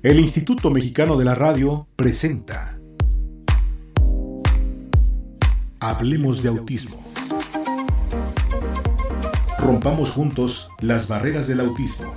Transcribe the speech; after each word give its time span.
El 0.00 0.20
Instituto 0.20 0.70
Mexicano 0.70 1.16
de 1.16 1.24
la 1.24 1.34
Radio 1.34 1.88
presenta 1.96 2.78
Hablemos 5.80 6.40
de 6.40 6.50
autismo. 6.50 7.02
Rompamos 9.58 10.12
juntos 10.12 10.70
las 10.78 11.08
barreras 11.08 11.48
del 11.48 11.58
autismo. 11.58 12.14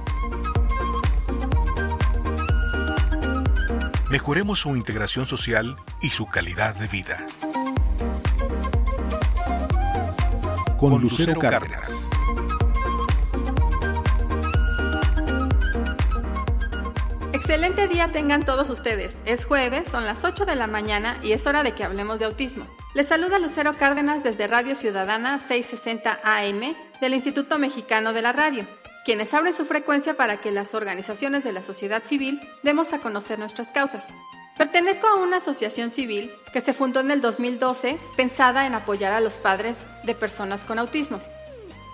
Mejoremos 4.11 4.59
su 4.59 4.75
integración 4.75 5.25
social 5.25 5.75
y 6.03 6.09
su 6.09 6.27
calidad 6.27 6.75
de 6.75 6.87
vida. 6.87 7.25
Con, 10.77 11.01
Lucero, 11.01 11.39
Cárdenas. 11.39 12.00
Excelente 17.41 17.87
día 17.87 18.11
tengan 18.11 18.45
todos 18.45 18.69
ustedes. 18.69 19.17
Es 19.25 19.45
jueves, 19.45 19.89
son 19.89 20.05
las 20.05 20.23
8 20.23 20.45
de 20.45 20.55
la 20.55 20.67
mañana 20.67 21.17
y 21.23 21.31
es 21.31 21.47
hora 21.47 21.63
de 21.63 21.73
que 21.73 21.83
hablemos 21.83 22.19
de 22.19 22.25
autismo. 22.25 22.67
Les 22.93 23.07
saluda 23.07 23.39
Lucero 23.39 23.77
Cárdenas 23.77 24.23
desde 24.23 24.45
Radio 24.45 24.75
Ciudadana 24.75 25.39
660 25.39 26.19
AM 26.23 26.75
del 27.01 27.15
Instituto 27.15 27.57
Mexicano 27.57 28.13
de 28.13 28.21
la 28.21 28.31
Radio, 28.31 28.67
quienes 29.05 29.33
abren 29.33 29.55
su 29.55 29.65
frecuencia 29.65 30.15
para 30.15 30.37
que 30.37 30.51
las 30.51 30.75
organizaciones 30.75 31.43
de 31.43 31.51
la 31.51 31.63
sociedad 31.63 32.03
civil 32.03 32.39
demos 32.61 32.93
a 32.93 32.99
conocer 32.99 33.39
nuestras 33.39 33.69
causas. 33.69 34.05
Pertenezco 34.55 35.07
a 35.07 35.15
una 35.15 35.37
asociación 35.37 35.89
civil 35.89 36.31
que 36.53 36.61
se 36.61 36.75
fundó 36.75 36.99
en 36.99 37.09
el 37.09 37.21
2012 37.21 37.97
pensada 38.15 38.67
en 38.67 38.75
apoyar 38.75 39.13
a 39.13 39.19
los 39.19 39.39
padres 39.39 39.77
de 40.03 40.13
personas 40.13 40.63
con 40.63 40.77
autismo. 40.77 41.19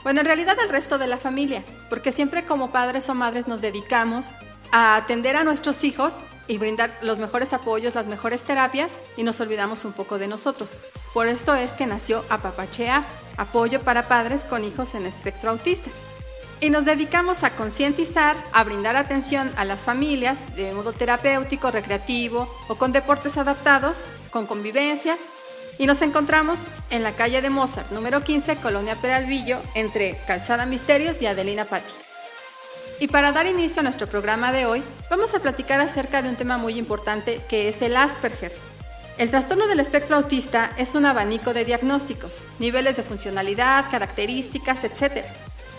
Bueno, 0.04 0.20
en 0.20 0.26
realidad 0.26 0.59
al 0.59 0.70
resto 0.70 0.98
de 0.98 1.08
la 1.08 1.18
familia, 1.18 1.64
porque 1.90 2.12
siempre 2.12 2.45
como 2.45 2.72
padres 2.72 3.08
o 3.08 3.16
madres 3.16 3.48
nos 3.48 3.62
dedicamos 3.62 4.32
a 4.72 4.96
atender 4.96 5.36
a 5.36 5.44
nuestros 5.44 5.84
hijos 5.84 6.16
y 6.48 6.58
brindar 6.58 6.98
los 7.02 7.20
mejores 7.20 7.54
apoyos, 7.54 7.96
las 7.96 8.08
mejores 8.08 8.44
terapias 8.44 8.94
y 9.18 9.24
nos 9.24 9.40
olvidamos 9.42 9.86
un 9.86 9.94
poco 9.94 10.18
de 10.18 10.28
nosotros. 10.28 10.78
Por 11.14 11.28
esto 11.28 11.54
es 11.56 11.72
que 11.72 11.86
nació 11.86 12.24
Apapachea, 12.30 13.04
apoyo 13.38 13.82
para 13.82 14.08
padres 14.08 14.46
con 14.46 14.64
hijos 14.64 14.96
en 14.96 15.06
espectro 15.06 15.52
autista. 15.52 15.90
Y 16.59 16.72
nos 16.72 16.86
dedicamos 16.86 17.44
a 17.44 17.52
concientizar, 17.52 18.36
a 18.52 18.64
brindar 18.64 18.96
atención 18.96 19.52
a 19.58 19.66
las 19.66 19.82
familias 19.82 20.40
de 20.56 20.74
modo 20.74 20.92
terapéutico, 20.92 21.70
recreativo 21.70 22.52
o 22.68 22.76
con 22.76 22.92
deportes 22.92 23.38
adaptados, 23.38 24.08
con 24.31 24.48
convivencias. 24.48 25.20
Y 25.78 25.86
nos 25.86 26.02
encontramos 26.02 26.68
en 26.90 27.04
la 27.04 27.12
calle 27.12 27.44
de 27.44 27.52
Mozart, 27.52 27.92
número 27.92 28.24
15, 28.24 28.56
Colonia 28.56 28.96
Peralvillo, 28.96 29.59
entre 29.76 30.18
Calzada 30.26 30.66
Misterios 30.66 31.22
y 31.22 31.28
Adelina 31.28 31.66
Patti. 31.66 32.06
Y 33.00 33.08
para 33.08 33.31
dar 33.31 33.45
inicio 33.45 33.81
a 33.81 33.84
nuestro 33.84 34.08
programa 34.08 34.52
de 34.52 34.66
hoy, 34.66 34.81
vamos 35.09 35.36
a 35.36 35.40
platicar 35.40 35.80
acerca 35.80 36.23
de 36.23 36.30
un 36.30 36.36
tema 36.36 36.58
muy 36.58 36.80
importante 36.80 37.42
que 37.48 37.70
es 37.70 37.81
el 37.84 37.95
Asperger. 37.95 38.52
El 39.20 39.30
trastorno 39.30 39.67
del 39.67 39.80
espectro 39.80 40.16
autista 40.16 40.72
es 40.78 40.95
un 40.95 41.06
abanico 41.06 41.53
de 41.53 41.64
diagnósticos, 41.64 42.44
niveles 42.58 42.98
de 42.98 43.03
funcionalidad, 43.03 43.86
características, 43.92 44.84
etc. 44.84 45.25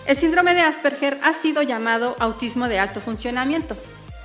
El 0.06 0.16
síndrome 0.16 0.54
de 0.54 0.60
Asperger 0.60 1.18
ha 1.24 1.32
sido 1.34 1.62
llamado 1.62 2.14
autismo 2.20 2.68
de 2.68 2.78
alto 2.78 3.00
funcionamiento. 3.00 3.76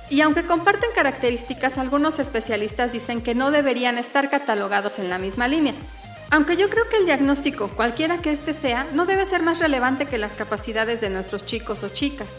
Y 0.08 0.20
aunque 0.20 0.44
comparten 0.44 0.90
características, 0.94 1.78
algunos 1.78 2.20
especialistas 2.20 2.92
dicen 2.92 3.22
que 3.22 3.34
no 3.34 3.50
deberían 3.50 3.98
estar 3.98 4.30
catalogados 4.30 5.00
en 5.00 5.10
la 5.10 5.18
misma 5.18 5.48
línea. 5.48 5.74
Aunque 6.30 6.56
yo 6.56 6.70
creo 6.70 6.88
que 6.88 6.98
el 6.98 7.06
diagnóstico, 7.06 7.68
cualquiera 7.68 8.18
que 8.18 8.30
éste 8.30 8.52
sea, 8.52 8.86
no 8.92 9.04
debe 9.06 9.26
ser 9.26 9.42
más 9.42 9.58
relevante 9.58 10.06
que 10.06 10.18
las 10.18 10.34
capacidades 10.34 11.00
de 11.00 11.10
nuestros 11.10 11.44
chicos 11.44 11.82
o 11.82 11.88
chicas. 11.88 12.30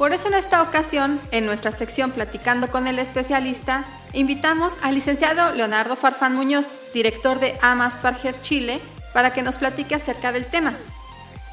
Por 0.00 0.14
eso 0.14 0.28
en 0.28 0.34
esta 0.34 0.62
ocasión, 0.62 1.20
en 1.30 1.44
nuestra 1.44 1.72
sección 1.72 2.10
Platicando 2.10 2.70
con 2.70 2.86
el 2.86 2.98
especialista, 2.98 3.84
invitamos 4.14 4.78
al 4.80 4.94
licenciado 4.94 5.52
Leonardo 5.52 5.94
Farfán 5.94 6.34
Muñoz, 6.34 6.68
director 6.94 7.38
de 7.38 7.58
Amas 7.60 7.98
Parger 7.98 8.40
Chile, 8.40 8.80
para 9.12 9.34
que 9.34 9.42
nos 9.42 9.58
platique 9.58 9.94
acerca 9.94 10.32
del 10.32 10.46
tema. 10.46 10.72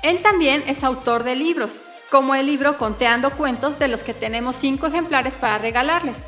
Él 0.01 0.21
también 0.21 0.63
es 0.65 0.85
autor 0.85 1.25
de 1.25 1.35
libros, 1.35 1.81
como 2.09 2.35
el 2.35 2.45
libro 2.45 2.77
Conteando 2.77 3.31
Cuentos, 3.31 3.79
de 3.79 3.89
los 3.89 4.03
que 4.03 4.13
tenemos 4.13 4.55
cinco 4.55 4.87
ejemplares 4.87 5.37
para 5.37 5.57
regalarles. 5.57 6.19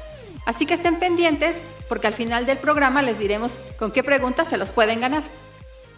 Así 0.46 0.66
que 0.66 0.74
estén 0.74 1.00
pendientes, 1.00 1.56
porque 1.88 2.08
al 2.08 2.16
final 2.16 2.46
del 2.46 2.58
programa 2.58 3.02
les 3.02 3.18
diremos 3.18 3.62
con 3.80 3.94
qué 3.94 4.04
preguntas 4.04 4.50
se 4.50 4.58
los 4.58 4.74
pueden 4.74 5.00
ganar. 5.00 5.24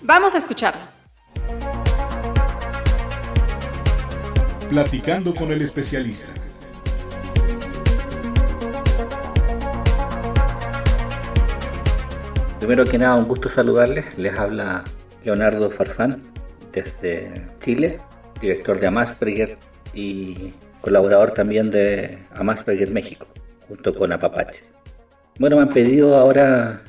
Vamos 0.03 0.35
a 0.35 0.37
escucharlo. 0.37 1.00
Platicando 4.71 5.35
con 5.35 5.51
el 5.51 5.61
especialista. 5.61 6.29
Primero 12.57 12.85
que 12.85 12.97
nada, 12.97 13.15
un 13.15 13.27
gusto 13.27 13.49
saludarles. 13.49 14.17
Les 14.17 14.33
habla 14.33 14.85
Leonardo 15.25 15.69
Farfán 15.71 16.23
desde 16.71 17.49
Chile, 17.59 17.99
director 18.39 18.79
de 18.79 18.87
Amasperger 18.87 19.57
y 19.93 20.53
colaborador 20.79 21.31
también 21.31 21.69
de 21.69 22.19
Amasperger 22.33 22.91
México, 22.91 23.27
junto 23.67 23.93
con 23.93 24.13
Apapache. 24.13 24.61
Bueno, 25.37 25.57
me 25.57 25.63
han 25.63 25.69
pedido 25.73 26.15
ahora 26.15 26.81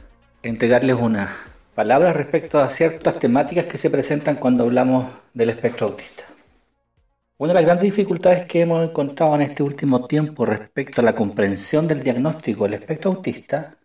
entregarles 0.45 0.99
unas 1.01 1.31
palabras 1.75 2.15
respecto 2.15 2.61
a 2.61 2.71
ciertas 2.71 3.19
temáticas 3.19 3.67
que 3.67 3.77
se 3.77 3.91
presentan 3.91 4.37
cuando 4.37 4.63
hablamos 4.63 5.07
del 5.35 5.51
espectro 5.51 5.89
autista. 5.89 6.32
Una 7.43 7.55
de 7.55 7.55
las 7.55 7.65
grandes 7.65 7.87
dificultades 7.87 8.47
que 8.47 8.61
hemos 8.61 8.89
encontrado 8.89 9.35
en 9.35 9.43
este 9.43 9.65
último 9.65 10.07
tiempo 10.07 10.47
respecto 10.47 11.01
a 11.01 11.05
la 11.05 11.17
comprensión 11.17 11.89
del 11.89 12.01
diagnóstico 12.01 12.63
del 12.63 12.75
espectro 12.75 13.11
autista 13.11 13.79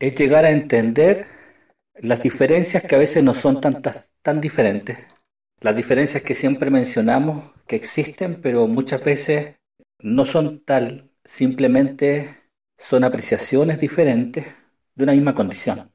es 0.00 0.18
llegar 0.18 0.44
a 0.44 0.50
entender 0.50 1.28
las 1.94 2.20
diferencias 2.20 2.82
que 2.82 2.96
a 2.96 2.98
veces 2.98 3.22
no 3.22 3.32
son 3.32 3.60
tan, 3.60 3.80
tan 4.20 4.40
diferentes, 4.40 4.98
las 5.60 5.76
diferencias 5.76 6.24
que 6.24 6.34
siempre 6.34 6.72
mencionamos 6.72 7.52
que 7.68 7.76
existen, 7.76 8.40
pero 8.42 8.66
muchas 8.66 9.04
veces 9.04 9.60
no 10.00 10.24
son 10.24 10.58
tal, 10.64 11.12
simplemente 11.22 12.34
son 12.76 13.04
apreciaciones 13.04 13.78
diferentes 13.78 14.46
de 14.96 15.04
una 15.04 15.12
misma 15.12 15.36
condición. 15.36 15.92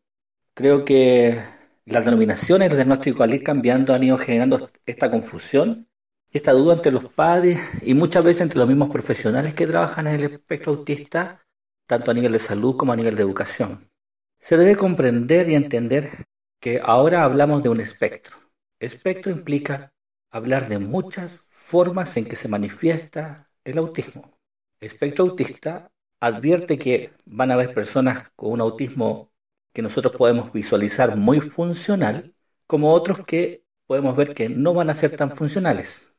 Creo 0.54 0.86
que 0.86 1.38
las 1.84 2.06
denominaciones 2.06 2.70
del 2.70 2.78
diagnóstico 2.78 3.24
al 3.24 3.34
ir 3.34 3.44
cambiando 3.44 3.94
han 3.94 4.04
ido 4.06 4.18
generando 4.18 4.70
esta 4.86 5.10
confusión 5.10 5.89
esta 6.32 6.52
duda 6.52 6.76
entre 6.76 6.92
los 6.92 7.06
padres 7.06 7.60
y 7.82 7.94
muchas 7.94 8.24
veces 8.24 8.42
entre 8.42 8.60
los 8.60 8.68
mismos 8.68 8.92
profesionales 8.92 9.56
que 9.56 9.68
trabajan 9.68 10.08
en 10.08 10.16
el 10.16 10.24
espectro 10.32 10.74
autista, 10.74 11.46
tanto 11.88 12.12
a 12.12 12.14
nivel 12.14 12.32
de 12.32 12.40
salud 12.40 12.78
como 12.78 12.94
a 12.94 12.96
nivel 12.96 13.16
de 13.16 13.24
educación. 13.24 13.90
Se 14.40 14.56
debe 14.58 14.76
comprender 14.76 15.50
y 15.50 15.56
entender 15.56 16.26
que 16.60 16.82
ahora 16.84 17.24
hablamos 17.24 17.64
de 17.64 17.70
un 17.70 17.80
espectro. 17.80 18.38
Espectro 18.80 19.32
implica 19.32 19.94
hablar 20.30 20.70
de 20.70 20.80
muchas 20.80 21.48
formas 21.52 22.16
en 22.18 22.26
que 22.26 22.36
se 22.36 22.48
manifiesta 22.48 23.46
el 23.64 23.80
autismo. 23.80 24.38
Espectro 24.80 25.26
autista 25.26 25.92
advierte 26.20 26.78
que 26.78 27.12
van 27.26 27.52
a 27.52 27.56
haber 27.56 27.74
personas 27.74 28.30
con 28.36 28.52
un 28.52 28.62
autismo 28.62 29.32
que 29.74 29.82
nosotros 29.82 30.16
podemos 30.16 30.52
visualizar 30.54 31.16
muy 31.18 31.40
funcional, 31.42 32.36
como 32.68 32.94
otros 32.94 33.26
que 33.26 33.64
podemos 33.88 34.16
ver 34.16 34.34
que 34.34 34.50
no 34.50 34.74
van 34.74 34.90
a 34.90 34.94
ser 34.94 35.16
tan 35.16 35.32
funcionales. 35.32 36.14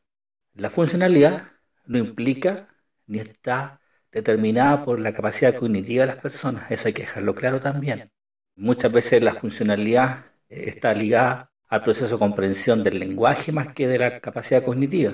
La 0.55 0.71
funcionalidad 0.71 1.47
no 1.87 1.99
implica 1.99 2.69
ni 3.07 3.19
está 3.19 3.81
determinada 4.13 4.85
por 4.85 5.01
la 5.01 5.13
capacidad 5.13 5.55
cognitiva 5.55 6.03
de 6.05 6.13
las 6.13 6.23
personas, 6.23 6.71
eso 6.71 6.89
hay 6.89 6.95
que 6.95 7.03
dejarlo 7.03 7.35
claro 7.35 7.61
también. 7.61 8.11
Muchas 8.57 8.93
veces 8.93 9.23
la 9.23 9.35
funcionalidad 9.35 10.27
eh, 10.49 10.65
está 10.69 10.93
ligada 10.95 11.53
al 11.69 11.83
proceso 11.83 12.15
de 12.15 12.19
comprensión 12.19 12.83
del 12.85 12.99
lenguaje 12.99 13.53
más 13.53 13.73
que 13.75 13.87
de 13.87 13.99
la 13.99 14.21
capacidad 14.21 14.65
cognitiva. 14.65 15.13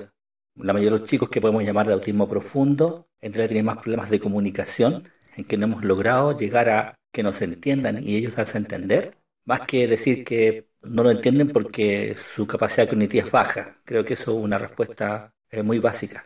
La 0.55 0.73
mayoría 0.73 0.95
de 0.95 1.01
los 1.01 1.09
chicos 1.09 1.29
que 1.29 1.41
podemos 1.41 1.63
llamar 1.63 1.87
de 1.87 1.93
autismo 1.93 2.29
profundo, 2.29 3.09
entre 3.21 3.41
realidad 3.41 3.49
tienen 3.51 3.67
más 3.67 3.79
problemas 3.79 4.11
de 4.11 4.21
comunicación, 4.21 5.11
en 5.37 5.45
que 5.45 5.59
no 5.59 5.65
hemos 5.67 5.85
logrado 5.85 6.37
llegar 6.39 6.71
a 6.71 6.95
que 7.13 7.23
nos 7.23 7.43
entiendan 7.43 8.03
y 8.03 8.17
ellos 8.17 8.37
darse 8.37 8.57
a 8.57 8.61
entender, 8.61 9.17
más 9.45 9.61
que 9.63 9.87
decir 9.87 10.25
que 10.25 10.69
no 10.89 11.03
lo 11.03 11.11
entienden 11.11 11.49
porque 11.49 12.17
su 12.17 12.47
capacidad 12.47 12.89
cognitiva 12.89 13.25
es 13.25 13.33
baja. 13.33 13.81
Creo 13.85 14.05
que 14.05 14.15
eso 14.15 14.37
es 14.37 14.43
una 14.43 14.59
respuesta 14.59 15.35
eh, 15.51 15.63
muy 15.63 15.79
básica. 15.79 16.23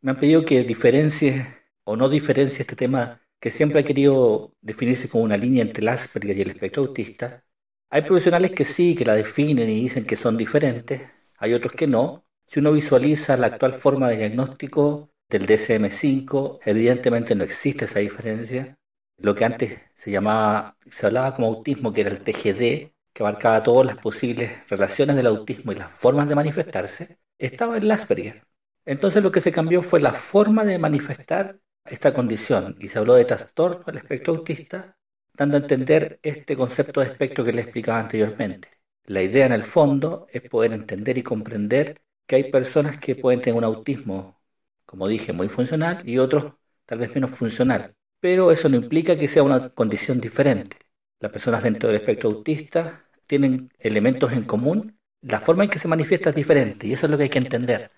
Me 0.00 0.12
han 0.12 0.18
pedido 0.18 0.44
que 0.44 0.62
diferencie 0.62 1.46
o 1.84 1.96
no 1.96 2.08
diferencie 2.08 2.62
este 2.62 2.76
tema 2.76 3.20
que 3.40 3.50
siempre 3.50 3.80
ha 3.80 3.84
querido 3.84 4.54
definirse 4.60 5.08
como 5.08 5.24
una 5.24 5.36
línea 5.36 5.62
entre 5.62 5.82
el 5.82 5.88
Asperger 5.88 6.36
y 6.36 6.42
el 6.42 6.50
espectro 6.50 6.82
autista. 6.84 7.44
Hay 7.90 8.02
profesionales 8.02 8.50
que 8.52 8.64
sí, 8.64 8.94
que 8.94 9.04
la 9.04 9.14
definen 9.14 9.68
y 9.70 9.82
dicen 9.82 10.04
que 10.04 10.16
son 10.16 10.36
diferentes, 10.36 11.02
hay 11.38 11.54
otros 11.54 11.72
que 11.72 11.86
no. 11.86 12.24
Si 12.46 12.60
uno 12.60 12.72
visualiza 12.72 13.36
la 13.36 13.48
actual 13.48 13.72
forma 13.72 14.08
de 14.08 14.16
diagnóstico 14.16 15.10
del 15.28 15.46
DSM-5, 15.46 16.60
evidentemente 16.64 17.34
no 17.34 17.44
existe 17.44 17.84
esa 17.84 18.00
diferencia. 18.00 18.78
Lo 19.16 19.34
que 19.34 19.44
antes 19.44 19.90
se 19.94 20.10
llamaba, 20.10 20.76
se 20.90 21.06
hablaba 21.06 21.34
como 21.34 21.48
autismo, 21.48 21.92
que 21.92 22.02
era 22.02 22.10
el 22.10 22.18
TGD, 22.24 22.92
que 23.18 23.24
abarcaba 23.24 23.64
todas 23.64 23.84
las 23.84 23.98
posibles 23.98 24.48
relaciones 24.68 25.16
del 25.16 25.26
autismo 25.26 25.72
y 25.72 25.74
las 25.74 25.90
formas 25.90 26.28
de 26.28 26.36
manifestarse, 26.36 27.18
estaba 27.36 27.76
en 27.76 27.90
Asperger. 27.90 28.44
Entonces 28.84 29.24
lo 29.24 29.32
que 29.32 29.40
se 29.40 29.50
cambió 29.50 29.82
fue 29.82 29.98
la 29.98 30.12
forma 30.12 30.64
de 30.64 30.78
manifestar 30.78 31.58
esta 31.84 32.14
condición 32.14 32.76
y 32.78 32.86
se 32.86 33.00
habló 33.00 33.14
de 33.14 33.24
trastorno 33.24 33.82
del 33.82 33.96
espectro 33.96 34.34
autista, 34.36 34.96
dando 35.34 35.56
a 35.56 35.60
entender 35.60 36.20
este 36.22 36.54
concepto 36.54 37.00
de 37.00 37.06
espectro 37.06 37.42
que 37.44 37.52
le 37.52 37.62
explicaba 37.62 37.98
anteriormente. 37.98 38.68
La 39.02 39.20
idea 39.20 39.46
en 39.46 39.52
el 39.52 39.64
fondo 39.64 40.28
es 40.30 40.48
poder 40.48 40.72
entender 40.72 41.18
y 41.18 41.24
comprender 41.24 42.00
que 42.24 42.36
hay 42.36 42.52
personas 42.52 42.98
que 42.98 43.16
pueden 43.16 43.40
tener 43.40 43.58
un 43.58 43.64
autismo, 43.64 44.40
como 44.86 45.08
dije, 45.08 45.32
muy 45.32 45.48
funcional 45.48 46.08
y 46.08 46.18
otros 46.18 46.52
tal 46.86 47.00
vez 47.00 47.12
menos 47.16 47.32
funcional, 47.32 47.96
pero 48.20 48.52
eso 48.52 48.68
no 48.68 48.76
implica 48.76 49.16
que 49.16 49.26
sea 49.26 49.42
una 49.42 49.70
condición 49.70 50.20
diferente. 50.20 50.76
Las 51.18 51.32
personas 51.32 51.64
dentro 51.64 51.88
del 51.88 51.96
espectro 51.96 52.30
autista 52.30 53.07
tienen 53.28 53.70
elementos 53.78 54.32
en 54.32 54.42
común, 54.42 54.98
la 55.20 55.38
forma 55.38 55.64
en 55.64 55.70
que 55.70 55.78
se 55.78 55.86
manifiesta 55.86 56.30
es 56.30 56.36
diferente 56.36 56.88
y 56.88 56.92
eso 56.92 57.06
es 57.06 57.10
lo 57.10 57.16
que 57.16 57.24
hay 57.24 57.28
que 57.28 57.38
entender. 57.38 57.90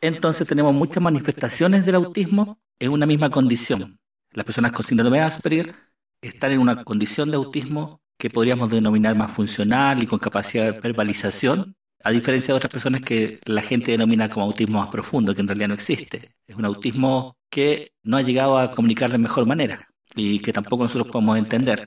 Entonces 0.00 0.46
tenemos 0.46 0.74
muchas 0.74 1.02
manifestaciones 1.02 1.84
del 1.84 1.96
autismo 1.96 2.58
en 2.78 2.90
una 2.90 3.06
misma 3.06 3.28
condición. 3.28 3.98
Las 4.32 4.44
personas 4.44 4.72
con 4.72 4.84
síndrome 4.84 5.18
de 5.18 5.24
Asperger 5.24 5.74
están 6.22 6.52
en 6.52 6.60
una 6.60 6.84
condición 6.84 7.30
de 7.30 7.36
autismo 7.36 8.00
que 8.18 8.30
podríamos 8.30 8.70
denominar 8.70 9.16
más 9.16 9.32
funcional 9.32 10.02
y 10.02 10.06
con 10.06 10.18
capacidad 10.18 10.72
de 10.72 10.80
verbalización, 10.80 11.74
a 12.02 12.10
diferencia 12.10 12.52
de 12.52 12.58
otras 12.58 12.72
personas 12.72 13.00
que 13.00 13.40
la 13.44 13.62
gente 13.62 13.90
denomina 13.90 14.28
como 14.28 14.46
autismo 14.46 14.80
más 14.80 14.90
profundo, 14.90 15.34
que 15.34 15.40
en 15.40 15.48
realidad 15.48 15.68
no 15.68 15.74
existe. 15.74 16.30
Es 16.46 16.56
un 16.56 16.64
autismo 16.64 17.36
que 17.50 17.92
no 18.02 18.16
ha 18.16 18.22
llegado 18.22 18.58
a 18.58 18.70
comunicar 18.70 19.10
de 19.10 19.18
mejor 19.18 19.46
manera 19.46 19.86
y 20.14 20.38
que 20.40 20.52
tampoco 20.52 20.84
nosotros 20.84 21.10
podemos 21.10 21.38
entender. 21.38 21.84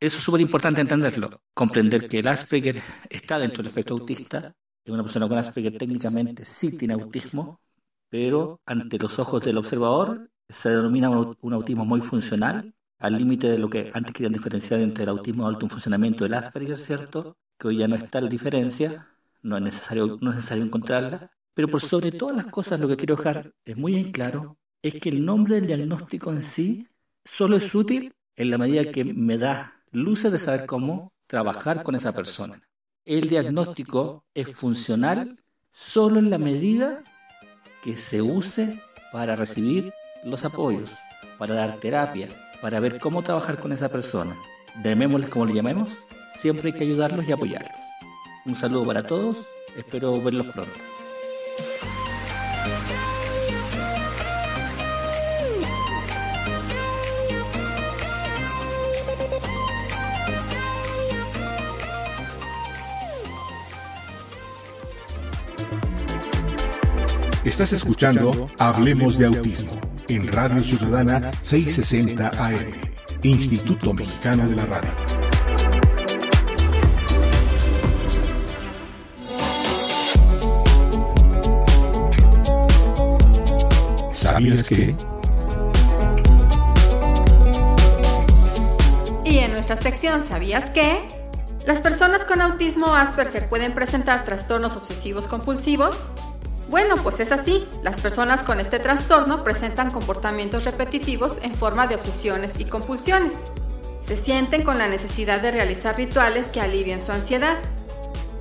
Eso 0.00 0.18
es 0.18 0.22
súper 0.22 0.40
importante 0.40 0.80
entenderlo, 0.80 1.42
comprender 1.54 2.08
que 2.08 2.20
el 2.20 2.28
Asperger 2.28 2.80
está 3.10 3.36
dentro 3.38 3.58
del 3.58 3.66
espectro 3.66 3.96
autista, 3.96 4.54
es 4.84 4.92
una 4.92 5.02
persona 5.02 5.26
con 5.28 5.38
Asperger 5.38 5.76
técnicamente 5.76 6.44
sí 6.44 6.78
tiene 6.78 6.94
autismo, 6.94 7.60
pero 8.08 8.60
ante 8.64 8.96
los 8.96 9.18
ojos 9.18 9.44
del 9.44 9.58
observador 9.58 10.30
se 10.48 10.68
denomina 10.70 11.10
un 11.10 11.52
autismo 11.52 11.84
muy 11.84 12.00
funcional, 12.00 12.74
al 13.00 13.18
límite 13.18 13.48
de 13.48 13.58
lo 13.58 13.68
que 13.68 13.90
antes 13.92 14.12
querían 14.12 14.32
diferenciar 14.32 14.80
entre 14.80 15.02
el 15.02 15.10
autismo 15.10 15.48
alto 15.48 15.68
funcionamiento 15.68 16.24
y 16.24 16.28
el 16.28 16.34
Asperger, 16.34 16.76
¿cierto? 16.76 17.36
Que 17.58 17.68
hoy 17.68 17.78
ya 17.78 17.88
no 17.88 17.96
está 17.96 18.20
la 18.20 18.28
diferencia, 18.28 19.08
no 19.42 19.56
es 19.56 19.62
necesario, 19.62 20.16
no 20.20 20.30
es 20.30 20.36
necesario 20.36 20.62
encontrarla, 20.62 21.30
pero 21.54 21.76
sobre 21.80 22.12
todas 22.12 22.36
las 22.36 22.46
cosas 22.46 22.78
lo 22.78 22.86
que 22.86 22.96
quiero 22.96 23.16
dejar 23.16 23.52
es 23.64 23.76
muy 23.76 23.96
en 23.96 24.12
claro 24.12 24.58
es 24.80 25.00
que 25.00 25.08
el 25.08 25.24
nombre 25.24 25.56
del 25.56 25.66
diagnóstico 25.66 26.32
en 26.32 26.40
sí 26.40 26.86
solo 27.24 27.56
es 27.56 27.74
útil 27.74 28.14
en 28.36 28.50
la 28.50 28.58
medida 28.58 28.84
que 28.92 29.04
me 29.04 29.38
da 29.38 29.77
luces 29.92 30.32
de 30.32 30.38
saber 30.38 30.66
cómo 30.66 31.12
trabajar 31.26 31.82
con 31.82 31.94
esa 31.94 32.12
persona. 32.12 32.62
El 33.04 33.28
diagnóstico 33.28 34.24
es 34.34 34.54
funcional 34.54 35.42
solo 35.70 36.18
en 36.18 36.30
la 36.30 36.38
medida 36.38 37.04
que 37.82 37.96
se 37.96 38.22
use 38.22 38.82
para 39.12 39.36
recibir 39.36 39.92
los 40.24 40.44
apoyos, 40.44 40.96
para 41.38 41.54
dar 41.54 41.78
terapia, 41.80 42.28
para 42.60 42.80
ver 42.80 43.00
cómo 43.00 43.22
trabajar 43.22 43.60
con 43.60 43.72
esa 43.72 43.88
persona. 43.88 44.36
Llamémosles 44.82 45.30
como 45.30 45.46
le 45.46 45.54
llamemos, 45.54 45.90
siempre 46.34 46.70
hay 46.70 46.78
que 46.78 46.84
ayudarlos 46.84 47.26
y 47.26 47.32
apoyarlos. 47.32 47.72
Un 48.44 48.54
saludo 48.54 48.86
para 48.86 49.02
todos, 49.02 49.38
espero 49.76 50.20
verlos 50.20 50.46
pronto. 50.48 50.97
Estás 67.48 67.72
escuchando 67.72 68.50
Hablemos 68.58 69.16
de 69.16 69.24
Autismo 69.24 69.80
en 70.06 70.30
Radio 70.30 70.62
Ciudadana 70.62 71.30
660 71.40 72.28
AM, 72.28 72.72
Instituto 73.22 73.94
Mexicano 73.94 74.46
de 74.46 74.54
la 74.54 74.66
Radio. 74.66 74.90
¿Sabías 84.12 84.68
que? 84.68 84.94
Y 89.24 89.38
en 89.38 89.52
nuestra 89.52 89.76
sección 89.76 90.20
¿Sabías 90.20 90.68
qué? 90.68 91.08
Las 91.66 91.78
personas 91.78 92.24
con 92.24 92.42
autismo 92.42 92.94
Asperger 92.94 93.48
pueden 93.48 93.74
presentar 93.74 94.24
trastornos 94.24 94.76
obsesivos 94.76 95.28
compulsivos, 95.28 96.10
bueno, 96.68 96.96
pues 97.02 97.20
es 97.20 97.32
así. 97.32 97.66
Las 97.82 97.98
personas 98.00 98.42
con 98.42 98.60
este 98.60 98.78
trastorno 98.78 99.42
presentan 99.42 99.90
comportamientos 99.90 100.64
repetitivos 100.64 101.38
en 101.42 101.54
forma 101.54 101.86
de 101.86 101.94
obsesiones 101.94 102.60
y 102.60 102.64
compulsiones. 102.66 103.34
Se 104.02 104.16
sienten 104.16 104.62
con 104.62 104.78
la 104.78 104.88
necesidad 104.88 105.40
de 105.40 105.50
realizar 105.50 105.96
rituales 105.96 106.50
que 106.50 106.60
alivien 106.60 107.00
su 107.00 107.12
ansiedad. 107.12 107.56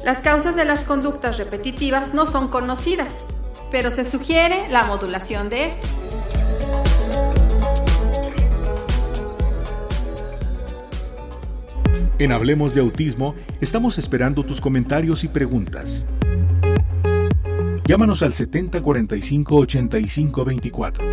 Las 0.04 0.20
causas 0.20 0.56
de 0.56 0.66
las 0.66 0.82
conductas 0.82 1.38
repetitivas 1.38 2.14
no 2.14 2.26
son 2.26 2.50
conocidas, 2.50 3.26
pero 3.72 3.92
se 3.92 4.04
sugiere 4.04 4.68
la 4.70 4.84
modulación 4.84 5.50
de 5.50 5.68
estas. 5.68 5.90
En 12.20 12.32
Hablemos 12.32 12.74
de 12.74 12.82
Autismo 12.82 13.36
estamos 13.62 13.98
esperando 13.98 14.44
tus 14.44 14.60
comentarios 14.60 15.24
y 15.24 15.28
preguntas. 15.28 16.08
Llámanos 17.88 18.22
al 18.22 18.34
7045 18.34 19.56
85 19.56 20.44
24 20.44 21.10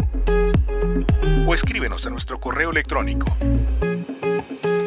o 1.47 1.55
escríbenos 1.55 2.05
a 2.05 2.11
nuestro 2.11 2.41
correo 2.41 2.73
electrónico 2.73 3.29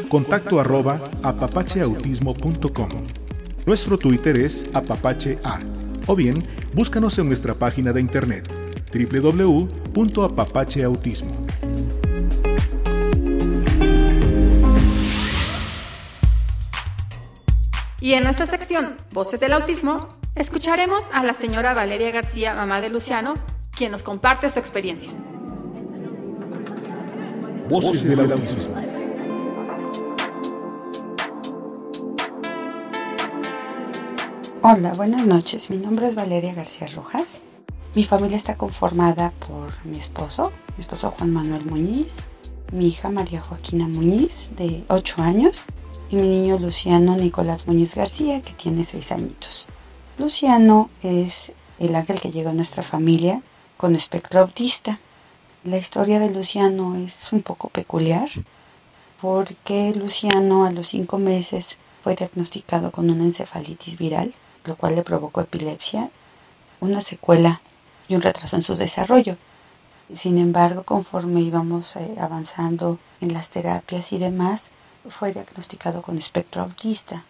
contacto 0.09 0.59
arroba 0.59 0.99
apapacheautismo.com. 1.23 2.89
Nuestro 3.65 3.97
Twitter 3.97 4.37
es 4.37 4.67
apapachea 4.73 5.61
o 6.07 6.15
bien 6.15 6.43
búscanos 6.73 7.17
en 7.19 7.27
nuestra 7.27 7.53
página 7.53 7.93
de 7.93 8.01
internet 8.01 8.51
www.apapacheautismo. 8.93 11.47
Y 18.01 18.11
en 18.13 18.25
nuestra 18.25 18.45
sección 18.45 18.97
Voces 19.11 19.39
del 19.39 19.53
Autismo, 19.53 20.16
escucharemos 20.37 21.09
a 21.13 21.23
la 21.23 21.33
señora 21.33 21.73
Valeria 21.73 22.11
García, 22.11 22.53
mamá 22.53 22.79
de 22.79 22.89
Luciano, 22.89 23.33
quien 23.75 23.91
nos 23.91 24.03
comparte 24.03 24.49
su 24.49 24.59
experiencia. 24.59 25.11
Voces 27.69 28.15
del 28.15 28.31
Autismo. 28.31 28.75
Hola, 34.61 34.93
buenas 34.93 35.25
noches. 35.25 35.69
Mi 35.69 35.77
nombre 35.77 36.07
es 36.07 36.15
Valeria 36.15 36.53
García 36.53 36.87
Rojas. 36.87 37.41
Mi 37.95 38.03
familia 38.03 38.37
está 38.37 38.57
conformada 38.57 39.33
por 39.47 39.73
mi 39.85 39.97
esposo, 39.97 40.51
mi 40.77 40.81
esposo 40.81 41.11
Juan 41.11 41.31
Manuel 41.31 41.65
Muñiz, 41.65 42.13
mi 42.71 42.87
hija 42.87 43.09
María 43.09 43.41
Joaquina 43.41 43.87
Muñiz, 43.87 44.49
de 44.55 44.83
8 44.89 45.21
años, 45.23 45.65
y 46.09 46.17
mi 46.17 46.27
niño 46.27 46.59
Luciano 46.59 47.15
Nicolás 47.15 47.65
Muñiz 47.65 47.95
García, 47.95 48.41
que 48.41 48.53
tiene 48.53 48.85
6 48.85 49.11
añitos. 49.13 49.67
Luciano 50.17 50.89
es 51.03 51.51
el 51.77 51.93
ángel 51.93 52.19
que 52.19 52.31
llegó 52.31 52.49
a 52.49 52.53
nuestra 52.53 52.81
familia 52.81 53.43
con 53.77 53.95
espectro 53.95 54.41
autista. 54.41 54.99
La 55.63 55.77
historia 55.77 56.19
de 56.19 56.31
Luciano 56.31 56.95
es 56.95 57.31
un 57.31 57.43
poco 57.43 57.69
peculiar 57.69 58.27
porque 59.21 59.93
Luciano 59.93 60.65
a 60.65 60.71
los 60.71 60.87
5 60.87 61.19
meses 61.19 61.77
fue 62.03 62.15
diagnosticado 62.15 62.91
con 62.91 63.11
una 63.11 63.25
encefalitis 63.25 63.99
viral, 63.99 64.33
lo 64.65 64.75
cual 64.75 64.95
le 64.95 65.03
provocó 65.03 65.41
epilepsia, 65.41 66.09
una 66.79 67.01
secuela 67.01 67.61
y 68.07 68.15
un 68.15 68.23
retraso 68.23 68.55
en 68.55 68.63
su 68.63 68.75
desarrollo. 68.75 69.37
Sin 70.11 70.39
embargo, 70.39 70.81
conforme 70.81 71.41
íbamos 71.41 71.95
eh, 71.95 72.15
avanzando 72.19 72.97
en 73.21 73.33
las 73.33 73.51
terapias 73.51 74.11
y 74.11 74.17
demás, 74.17 74.65
fue 75.09 75.31
diagnosticado 75.31 76.01
con 76.01 76.17
espectro 76.17 76.63
autista. 76.63 77.23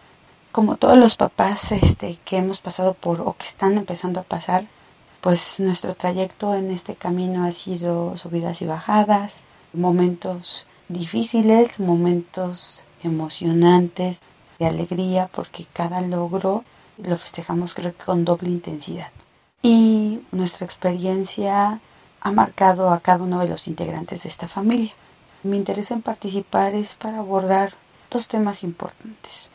Como 0.51 0.77
todos 0.77 0.97
los 0.97 1.15
papás 1.17 1.71
este, 1.71 2.17
que 2.25 2.37
hemos 2.37 2.61
pasado 2.61 2.93
por 2.93 3.21
o 3.21 3.33
que 3.33 3.45
están 3.45 3.77
empezando 3.77 4.19
a 4.19 4.23
pasar, 4.23 4.65
pues 5.21 5.59
nuestro 5.59 5.95
trayecto 5.95 6.55
en 6.55 6.71
este 6.71 6.95
camino 6.95 7.45
ha 7.45 7.51
sido 7.51 8.15
subidas 8.17 8.61
y 8.61 8.65
bajadas, 8.65 9.41
momentos 9.73 10.67
difíciles, 10.89 11.79
momentos 11.79 12.85
emocionantes, 13.03 14.21
de 14.59 14.65
alegría, 14.65 15.29
porque 15.31 15.67
cada 15.71 16.01
logro 16.01 16.63
lo 16.97 17.17
festejamos 17.17 17.73
creo 17.73 17.95
que 17.95 18.05
con 18.05 18.25
doble 18.25 18.49
intensidad. 18.49 19.11
Y 19.61 20.21
nuestra 20.31 20.65
experiencia 20.65 21.79
ha 22.21 22.31
marcado 22.31 22.91
a 22.91 22.99
cada 22.99 23.23
uno 23.23 23.39
de 23.39 23.47
los 23.47 23.67
integrantes 23.67 24.23
de 24.23 24.29
esta 24.29 24.47
familia. 24.47 24.93
Mi 25.43 25.57
interés 25.57 25.91
en 25.91 26.01
participar 26.01 26.73
es 26.73 26.95
para 26.95 27.19
abordar 27.19 27.73
dos 28.09 28.27
temas 28.27 28.63
importantes. 28.63 29.49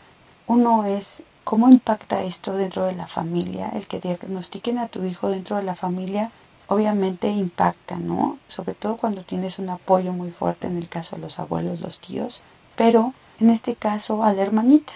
Uno 0.54 0.84
es 0.84 1.22
cómo 1.44 1.70
impacta 1.70 2.24
esto 2.24 2.52
dentro 2.52 2.84
de 2.84 2.92
la 2.92 3.06
familia, 3.06 3.70
el 3.70 3.86
que 3.86 4.00
diagnostiquen 4.00 4.76
a 4.76 4.88
tu 4.88 5.02
hijo 5.02 5.30
dentro 5.30 5.56
de 5.56 5.62
la 5.62 5.74
familia 5.74 6.30
obviamente 6.66 7.30
impacta, 7.30 7.96
¿no? 7.96 8.36
Sobre 8.48 8.74
todo 8.74 8.98
cuando 8.98 9.22
tienes 9.22 9.58
un 9.58 9.70
apoyo 9.70 10.12
muy 10.12 10.30
fuerte 10.30 10.66
en 10.66 10.76
el 10.76 10.90
caso 10.90 11.16
de 11.16 11.22
los 11.22 11.38
abuelos, 11.38 11.80
los 11.80 12.00
tíos, 12.00 12.42
pero 12.76 13.14
en 13.40 13.48
este 13.48 13.76
caso 13.76 14.24
a 14.24 14.34
la 14.34 14.42
hermanita. 14.42 14.92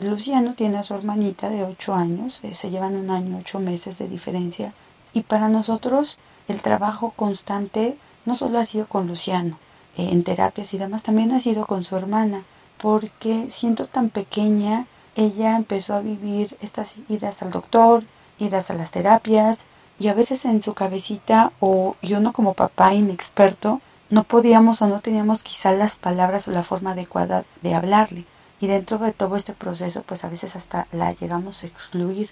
Luciano 0.00 0.54
tiene 0.54 0.78
a 0.78 0.82
su 0.82 0.94
hermanita 0.94 1.50
de 1.50 1.62
8 1.62 1.94
años, 1.94 2.40
eh, 2.42 2.56
se 2.56 2.70
llevan 2.70 2.96
un 2.96 3.12
año, 3.12 3.38
ocho 3.38 3.60
meses 3.60 3.98
de 3.98 4.08
diferencia, 4.08 4.72
y 5.12 5.22
para 5.22 5.48
nosotros 5.48 6.18
el 6.48 6.62
trabajo 6.62 7.12
constante 7.14 7.96
no 8.24 8.34
solo 8.34 8.58
ha 8.58 8.64
sido 8.64 8.88
con 8.88 9.06
Luciano, 9.06 9.56
eh, 9.96 10.08
en 10.10 10.24
terapias 10.24 10.74
y 10.74 10.78
demás, 10.78 11.04
también 11.04 11.30
ha 11.30 11.38
sido 11.38 11.64
con 11.64 11.84
su 11.84 11.94
hermana, 11.94 12.42
porque 12.76 13.50
siendo 13.50 13.86
tan 13.86 14.10
pequeña, 14.10 14.86
ella 15.16 15.56
empezó 15.56 15.94
a 15.94 16.00
vivir 16.00 16.56
estas 16.60 16.94
idas 17.08 17.42
al 17.42 17.50
doctor, 17.50 18.04
idas 18.38 18.70
a 18.70 18.74
las 18.74 18.90
terapias, 18.90 19.64
y 19.98 20.08
a 20.08 20.14
veces 20.14 20.44
en 20.44 20.62
su 20.62 20.74
cabecita 20.74 21.52
o 21.58 21.96
yo 22.02 22.20
no 22.20 22.34
como 22.34 22.52
papá 22.52 22.92
inexperto 22.92 23.80
no 24.10 24.24
podíamos 24.24 24.82
o 24.82 24.86
no 24.86 25.00
teníamos 25.00 25.42
quizá 25.42 25.72
las 25.72 25.96
palabras 25.96 26.46
o 26.46 26.52
la 26.52 26.62
forma 26.62 26.92
adecuada 26.92 27.44
de 27.62 27.74
hablarle. 27.74 28.24
Y 28.60 28.68
dentro 28.68 28.98
de 28.98 29.12
todo 29.12 29.36
este 29.36 29.52
proceso 29.52 30.02
pues 30.02 30.22
a 30.22 30.28
veces 30.28 30.54
hasta 30.54 30.86
la 30.92 31.12
llegamos 31.12 31.62
a 31.62 31.66
excluir. 31.66 32.30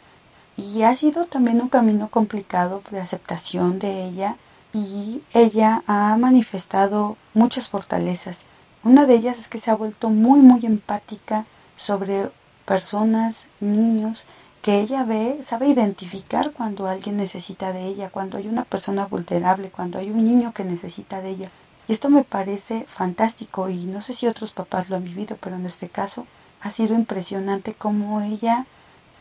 Y 0.56 0.82
ha 0.82 0.94
sido 0.94 1.24
también 1.24 1.60
un 1.60 1.68
camino 1.68 2.08
complicado 2.08 2.82
de 2.90 3.00
aceptación 3.00 3.78
de 3.78 4.04
ella 4.04 4.36
y 4.72 5.22
ella 5.32 5.82
ha 5.86 6.16
manifestado 6.16 7.16
muchas 7.32 7.70
fortalezas. 7.70 8.42
Una 8.84 9.06
de 9.06 9.14
ellas 9.14 9.38
es 9.38 9.48
que 9.48 9.58
se 9.58 9.70
ha 9.70 9.74
vuelto 9.74 10.10
muy 10.10 10.40
muy 10.40 10.64
empática 10.66 11.46
sobre 11.76 12.30
personas 12.64 13.44
niños 13.61 14.26
que 14.62 14.80
ella 14.80 15.04
ve, 15.04 15.40
sabe 15.44 15.68
identificar 15.68 16.52
cuando 16.52 16.88
alguien 16.88 17.18
necesita 17.18 17.73
de 17.73 17.83
ella, 17.83 18.09
cuando 18.09 18.38
hay 18.38 18.49
una 18.49 18.64
persona 18.64 19.04
vulnerable, 19.04 19.71
cuando 19.71 19.99
hay 19.99 20.11
un 20.11 20.25
niño 20.25 20.54
que 20.54 20.64
necesita 20.64 21.21
de 21.21 21.30
ella. 21.30 21.50
Y 21.87 21.92
esto 21.92 22.09
me 22.09 22.25
parece 22.25 22.87
fantástico 22.88 23.68
y 23.68 23.85
no 23.85 24.00
sé 24.00 24.14
si 24.14 24.26
otros 24.26 24.54
papás 24.54 24.88
lo 24.88 24.97
han 24.97 25.04
vivido, 25.04 25.37
pero 25.38 25.56
en 25.56 25.66
este 25.66 25.90
caso 25.90 26.26
ha 26.62 26.71
sido 26.71 26.94
impresionante 26.94 27.75
cómo 27.75 28.23
ella 28.23 28.64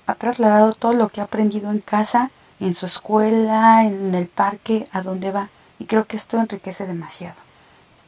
ha 0.08 0.16
trasladado 0.16 0.74
todo 0.74 0.94
lo 0.94 1.10
que 1.10 1.20
ha 1.20 1.26
aprendido 1.26 1.72
en 1.72 1.80
casa, 1.80 2.32
en 2.62 2.74
su 2.74 2.86
escuela, 2.86 3.84
en 3.84 4.16
el 4.16 4.28
parque, 4.28 4.88
a 4.94 5.02
donde 5.02 5.32
va. 5.32 5.50
Y 5.78 5.86
creo 5.86 6.08
que 6.08 6.16
esto 6.16 6.40
enriquece 6.40 6.88
demasiado, 6.88 7.42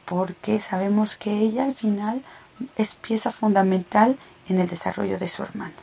porque 0.06 0.60
sabemos 0.60 1.18
que 1.18 1.38
ella 1.38 1.64
al 1.64 1.74
final 1.74 2.22
es 2.76 2.94
pieza 2.94 3.30
fundamental 3.30 4.16
en 4.48 4.58
el 4.58 4.68
desarrollo 4.68 5.18
de 5.18 5.28
su 5.28 5.42
hermano. 5.42 5.74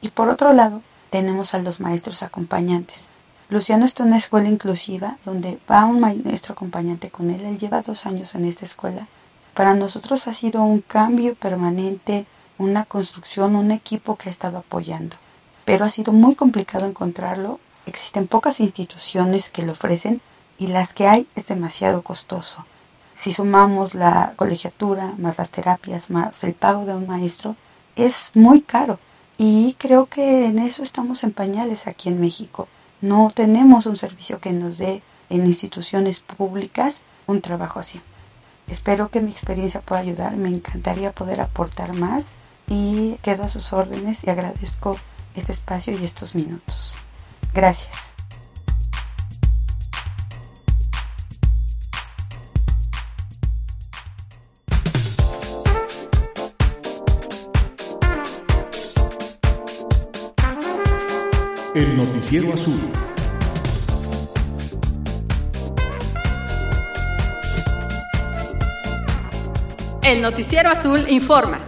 Y 0.00 0.08
por 0.08 0.28
otro 0.28 0.52
lado, 0.52 0.82
tenemos 1.10 1.54
a 1.54 1.58
los 1.58 1.80
maestros 1.80 2.22
acompañantes. 2.22 3.08
Luciano 3.48 3.84
está 3.84 4.02
en 4.02 4.08
una 4.08 4.18
escuela 4.18 4.48
inclusiva 4.48 5.18
donde 5.24 5.58
va 5.70 5.84
un 5.84 6.00
maestro 6.00 6.54
acompañante 6.54 7.10
con 7.10 7.30
él. 7.30 7.44
Él 7.44 7.58
lleva 7.58 7.82
dos 7.82 8.06
años 8.06 8.34
en 8.34 8.46
esta 8.46 8.64
escuela. 8.64 9.06
Para 9.54 9.74
nosotros 9.74 10.26
ha 10.26 10.34
sido 10.34 10.62
un 10.62 10.80
cambio 10.80 11.34
permanente, 11.34 12.26
una 12.58 12.84
construcción, 12.84 13.54
un 13.54 13.70
equipo 13.70 14.16
que 14.16 14.28
ha 14.28 14.32
estado 14.32 14.58
apoyando. 14.58 15.16
Pero 15.64 15.84
ha 15.84 15.88
sido 15.90 16.12
muy 16.12 16.34
complicado 16.34 16.86
encontrarlo. 16.86 17.60
Existen 17.86 18.26
pocas 18.26 18.60
instituciones 18.60 19.50
que 19.50 19.62
lo 19.62 19.72
ofrecen 19.72 20.20
y 20.58 20.68
las 20.68 20.94
que 20.94 21.06
hay 21.06 21.28
es 21.36 21.46
demasiado 21.48 22.02
costoso. 22.02 22.64
Si 23.12 23.32
sumamos 23.32 23.94
la 23.94 24.32
colegiatura, 24.36 25.14
más 25.18 25.38
las 25.38 25.50
terapias, 25.50 26.10
más 26.10 26.42
el 26.42 26.54
pago 26.54 26.84
de 26.84 26.94
un 26.94 27.06
maestro, 27.06 27.56
es 27.96 28.30
muy 28.34 28.60
caro. 28.62 28.98
Y 29.36 29.74
creo 29.78 30.06
que 30.06 30.46
en 30.46 30.58
eso 30.58 30.82
estamos 30.82 31.24
en 31.24 31.32
pañales 31.32 31.86
aquí 31.86 32.08
en 32.08 32.20
México. 32.20 32.68
No 33.00 33.32
tenemos 33.34 33.86
un 33.86 33.96
servicio 33.96 34.40
que 34.40 34.52
nos 34.52 34.78
dé 34.78 35.02
en 35.28 35.46
instituciones 35.46 36.20
públicas 36.20 37.02
un 37.26 37.40
trabajo 37.40 37.80
así. 37.80 38.00
Espero 38.68 39.10
que 39.10 39.20
mi 39.20 39.30
experiencia 39.30 39.80
pueda 39.80 40.00
ayudar. 40.00 40.36
Me 40.36 40.48
encantaría 40.48 41.12
poder 41.12 41.40
aportar 41.40 41.94
más 41.94 42.32
y 42.66 43.16
quedo 43.22 43.44
a 43.44 43.48
sus 43.48 43.72
órdenes 43.72 44.24
y 44.24 44.30
agradezco 44.30 44.96
este 45.34 45.52
espacio 45.52 45.98
y 45.98 46.04
estos 46.04 46.34
minutos. 46.34 46.96
Gracias. 47.52 48.13
El 61.74 61.96
Noticiero 61.96 62.52
Azul. 62.52 62.78
El 70.04 70.22
Noticiero 70.22 70.70
Azul 70.70 71.04
informa. 71.08 71.58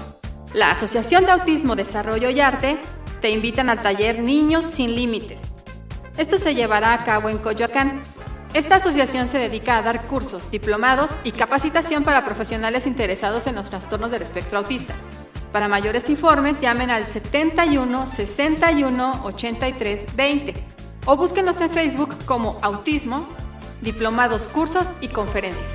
La 0.54 0.70
Asociación 0.70 1.24
de 1.26 1.32
Autismo, 1.32 1.74
Desarrollo 1.74 2.30
y 2.30 2.38
Arte 2.38 2.78
te 3.20 3.30
invitan 3.30 3.68
al 3.68 3.82
taller 3.82 4.20
Niños 4.20 4.64
sin 4.64 4.94
Límites. 4.94 5.40
Esto 6.16 6.38
se 6.38 6.54
llevará 6.54 6.92
a 6.92 7.04
cabo 7.04 7.28
en 7.28 7.38
Coyoacán. 7.38 8.00
Esta 8.54 8.76
asociación 8.76 9.26
se 9.26 9.38
dedica 9.38 9.76
a 9.76 9.82
dar 9.82 10.06
cursos, 10.06 10.52
diplomados 10.52 11.10
y 11.24 11.32
capacitación 11.32 12.04
para 12.04 12.24
profesionales 12.24 12.86
interesados 12.86 13.48
en 13.48 13.56
los 13.56 13.70
trastornos 13.70 14.12
del 14.12 14.22
espectro 14.22 14.58
autista. 14.58 14.94
Para 15.56 15.68
mayores 15.68 16.10
informes 16.10 16.60
llamen 16.60 16.90
al 16.90 17.06
71 17.06 18.06
61 18.06 19.24
83 19.24 20.14
20 20.14 20.54
o 21.06 21.16
búsquenos 21.16 21.58
en 21.62 21.70
Facebook 21.70 22.14
como 22.26 22.58
Autismo, 22.60 23.26
Diplomados, 23.80 24.50
Cursos 24.50 24.86
y 25.00 25.08
Conferencias. 25.08 25.70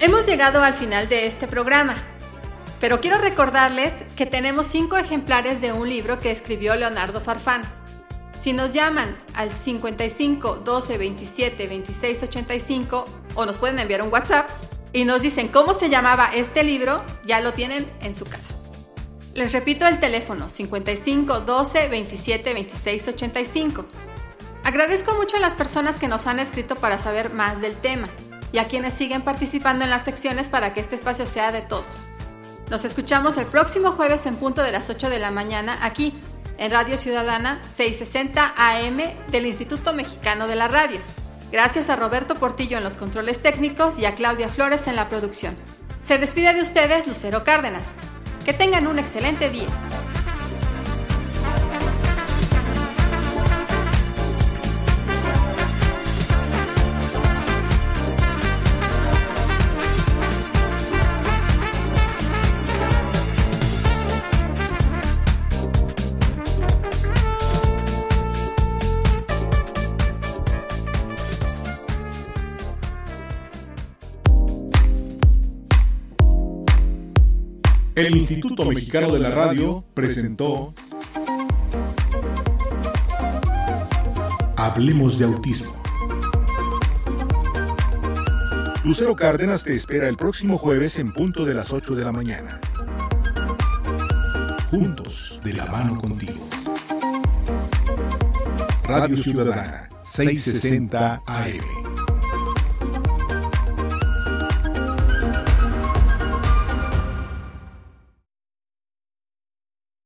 Hemos 0.00 0.26
llegado 0.26 0.64
al 0.64 0.74
final 0.74 1.08
de 1.08 1.28
este 1.28 1.46
programa, 1.46 1.94
pero 2.80 3.00
quiero 3.00 3.18
recordarles 3.18 3.92
que 4.16 4.26
tenemos 4.26 4.66
cinco 4.66 4.96
ejemplares 4.96 5.60
de 5.60 5.72
un 5.72 5.88
libro 5.88 6.18
que 6.18 6.32
escribió 6.32 6.74
Leonardo 6.74 7.20
Farfán. 7.20 7.77
Si 8.40 8.52
nos 8.52 8.72
llaman 8.72 9.16
al 9.34 9.52
55 9.52 10.56
12 10.64 10.98
27 10.98 11.66
26 11.66 12.22
85 12.22 13.04
o 13.34 13.46
nos 13.46 13.58
pueden 13.58 13.78
enviar 13.78 14.02
un 14.02 14.12
WhatsApp 14.12 14.48
y 14.92 15.04
nos 15.04 15.20
dicen 15.20 15.48
cómo 15.48 15.74
se 15.74 15.88
llamaba 15.88 16.30
este 16.32 16.62
libro, 16.62 17.04
ya 17.24 17.40
lo 17.40 17.52
tienen 17.52 17.90
en 18.00 18.14
su 18.14 18.24
casa. 18.24 18.54
Les 19.34 19.52
repito 19.52 19.86
el 19.86 20.00
teléfono 20.00 20.48
55 20.48 21.40
12 21.40 21.88
27 21.88 22.54
26 22.54 23.08
85. 23.08 23.84
Agradezco 24.64 25.14
mucho 25.14 25.36
a 25.36 25.40
las 25.40 25.54
personas 25.54 25.98
que 25.98 26.08
nos 26.08 26.26
han 26.26 26.38
escrito 26.38 26.76
para 26.76 26.98
saber 26.98 27.32
más 27.32 27.60
del 27.60 27.76
tema 27.76 28.08
y 28.52 28.58
a 28.58 28.66
quienes 28.66 28.94
siguen 28.94 29.22
participando 29.22 29.84
en 29.84 29.90
las 29.90 30.04
secciones 30.04 30.48
para 30.48 30.72
que 30.72 30.80
este 30.80 30.94
espacio 30.94 31.26
sea 31.26 31.52
de 31.52 31.62
todos. 31.62 32.06
Nos 32.70 32.84
escuchamos 32.84 33.38
el 33.38 33.46
próximo 33.46 33.92
jueves 33.92 34.26
en 34.26 34.36
punto 34.36 34.62
de 34.62 34.72
las 34.72 34.90
8 34.90 35.08
de 35.08 35.18
la 35.18 35.30
mañana 35.30 35.78
aquí 35.82 36.14
en 36.58 36.70
Radio 36.72 36.98
Ciudadana 36.98 37.62
660 37.74 38.54
AM 38.56 38.98
del 39.30 39.46
Instituto 39.46 39.92
Mexicano 39.92 40.46
de 40.46 40.56
la 40.56 40.68
Radio. 40.68 41.00
Gracias 41.50 41.88
a 41.88 41.96
Roberto 41.96 42.34
Portillo 42.34 42.76
en 42.76 42.84
los 42.84 42.96
controles 42.96 43.40
técnicos 43.40 43.98
y 43.98 44.04
a 44.04 44.14
Claudia 44.14 44.48
Flores 44.48 44.86
en 44.86 44.96
la 44.96 45.08
producción. 45.08 45.56
Se 46.02 46.18
despide 46.18 46.52
de 46.52 46.62
ustedes 46.62 47.06
Lucero 47.06 47.44
Cárdenas. 47.44 47.84
Que 48.44 48.52
tengan 48.52 48.86
un 48.86 48.98
excelente 48.98 49.48
día. 49.50 49.66
El 77.98 78.14
Instituto 78.14 78.64
Mexicano 78.64 79.12
de 79.12 79.18
la 79.18 79.32
Radio 79.32 79.84
presentó 79.92 80.72
Hablemos 84.56 85.18
de 85.18 85.24
Autismo. 85.24 85.74
Lucero 88.84 89.16
Cárdenas 89.16 89.64
te 89.64 89.74
espera 89.74 90.08
el 90.08 90.16
próximo 90.16 90.58
jueves 90.58 90.96
en 91.00 91.12
punto 91.12 91.44
de 91.44 91.54
las 91.54 91.72
8 91.72 91.96
de 91.96 92.04
la 92.04 92.12
mañana. 92.12 92.60
Juntos, 94.70 95.40
de 95.42 95.54
la 95.54 95.66
mano 95.66 96.00
contigo. 96.00 96.48
Radio 98.84 99.16
Ciudadana, 99.16 99.88
660 100.04 101.22
AM. 101.26 101.77